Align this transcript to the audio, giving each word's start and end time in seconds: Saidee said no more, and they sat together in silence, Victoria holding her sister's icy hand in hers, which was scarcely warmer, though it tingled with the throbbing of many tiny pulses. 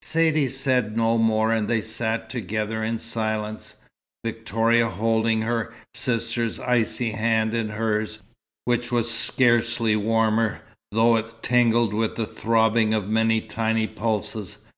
Saidee 0.00 0.48
said 0.48 0.96
no 0.96 1.18
more, 1.18 1.52
and 1.52 1.68
they 1.68 1.82
sat 1.82 2.30
together 2.30 2.82
in 2.82 2.98
silence, 2.98 3.74
Victoria 4.24 4.88
holding 4.88 5.42
her 5.42 5.70
sister's 5.92 6.58
icy 6.58 7.10
hand 7.10 7.52
in 7.52 7.68
hers, 7.68 8.18
which 8.64 8.90
was 8.90 9.10
scarcely 9.10 9.94
warmer, 9.94 10.62
though 10.92 11.16
it 11.16 11.42
tingled 11.42 11.92
with 11.92 12.16
the 12.16 12.24
throbbing 12.24 12.94
of 12.94 13.06
many 13.06 13.42
tiny 13.42 13.86
pulses. 13.86 14.60